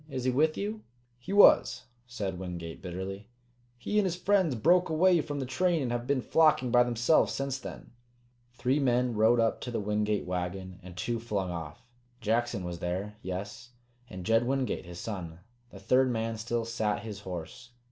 [0.09, 0.81] Is he with you?"
[1.19, 3.27] "He was," said Wingate bitterly.
[3.77, 7.31] "He and his friends broke away from the train and have been flocking by themselves
[7.33, 7.91] since then."
[8.55, 11.85] Three men rode up to the Wingate wagon, and two flung off.
[12.19, 13.73] Jackson was there, yes,
[14.09, 15.37] and Jed Wingate, his son.
[15.69, 17.69] The third man still sat his horse.